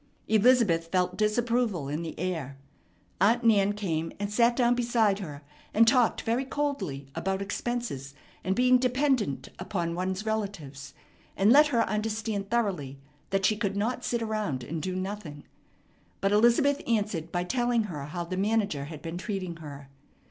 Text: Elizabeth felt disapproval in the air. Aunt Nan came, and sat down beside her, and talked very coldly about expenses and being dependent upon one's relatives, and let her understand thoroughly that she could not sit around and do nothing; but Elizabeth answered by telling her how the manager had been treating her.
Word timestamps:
Elizabeth 0.27 0.87
felt 0.87 1.15
disapproval 1.15 1.87
in 1.87 2.01
the 2.01 2.19
air. 2.19 2.57
Aunt 3.21 3.43
Nan 3.43 3.73
came, 3.73 4.11
and 4.19 4.33
sat 4.33 4.55
down 4.55 4.73
beside 4.73 5.19
her, 5.19 5.43
and 5.75 5.87
talked 5.87 6.23
very 6.23 6.43
coldly 6.43 7.05
about 7.13 7.39
expenses 7.39 8.15
and 8.43 8.55
being 8.55 8.79
dependent 8.79 9.49
upon 9.59 9.93
one's 9.93 10.25
relatives, 10.25 10.95
and 11.37 11.51
let 11.51 11.67
her 11.67 11.87
understand 11.87 12.49
thoroughly 12.49 12.97
that 13.29 13.45
she 13.45 13.55
could 13.55 13.77
not 13.77 14.03
sit 14.03 14.23
around 14.23 14.63
and 14.63 14.81
do 14.81 14.95
nothing; 14.95 15.43
but 16.19 16.31
Elizabeth 16.31 16.81
answered 16.87 17.31
by 17.31 17.43
telling 17.43 17.83
her 17.83 18.05
how 18.05 18.23
the 18.23 18.37
manager 18.37 18.85
had 18.85 19.03
been 19.03 19.19
treating 19.19 19.57
her. 19.57 19.87